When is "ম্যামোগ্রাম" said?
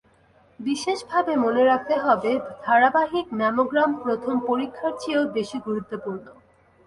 3.33-3.89